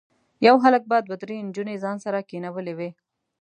یو 0.47 0.55
هلک 0.63 0.83
به 0.89 0.97
دوه 1.05 1.17
درې 1.23 1.37
نجونې 1.47 1.75
ځان 1.83 1.97
سره 2.05 2.25
کېنولي 2.29 2.73
وي. 2.77 2.89